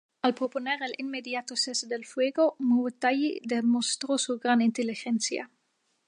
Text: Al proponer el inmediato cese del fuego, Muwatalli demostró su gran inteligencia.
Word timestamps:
Al 0.27 0.33
proponer 0.37 0.77
el 0.85 0.95
inmediato 0.97 1.55
cese 1.55 1.85
del 1.85 2.05
fuego, 2.07 2.55
Muwatalli 2.57 3.39
demostró 3.45 4.17
su 4.17 4.39
gran 4.39 4.59
inteligencia. 4.63 5.51